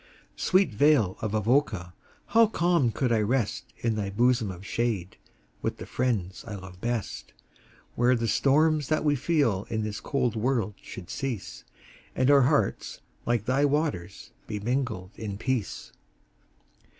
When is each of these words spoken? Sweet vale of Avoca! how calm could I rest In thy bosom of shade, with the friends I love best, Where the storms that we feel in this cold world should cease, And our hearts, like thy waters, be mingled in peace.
Sweet 0.35 0.73
vale 0.73 1.15
of 1.21 1.35
Avoca! 1.35 1.93
how 2.33 2.47
calm 2.47 2.91
could 2.91 3.11
I 3.11 3.19
rest 3.21 3.71
In 3.83 3.93
thy 3.95 4.09
bosom 4.09 4.49
of 4.49 4.65
shade, 4.65 5.17
with 5.61 5.77
the 5.77 5.85
friends 5.85 6.43
I 6.47 6.55
love 6.55 6.81
best, 6.81 7.33
Where 7.93 8.15
the 8.15 8.27
storms 8.27 8.87
that 8.87 9.05
we 9.05 9.15
feel 9.15 9.67
in 9.69 9.83
this 9.83 9.99
cold 9.99 10.35
world 10.35 10.73
should 10.81 11.11
cease, 11.11 11.65
And 12.15 12.31
our 12.31 12.41
hearts, 12.41 13.01
like 13.27 13.45
thy 13.45 13.63
waters, 13.63 14.31
be 14.47 14.59
mingled 14.59 15.11
in 15.19 15.37
peace. 15.37 15.91